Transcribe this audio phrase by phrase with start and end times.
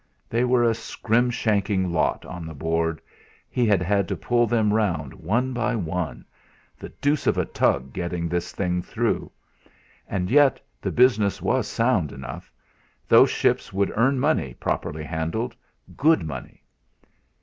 [0.31, 3.01] They were a scrim shanking lot on the Board
[3.51, 6.25] he had had to pull them round one by one
[6.79, 9.31] the deuce of a tug getting this thing through!
[10.07, 12.51] And yet, the business was sound enough.
[13.07, 15.55] Those ships would earn money, properly handled
[15.95, 16.63] good money.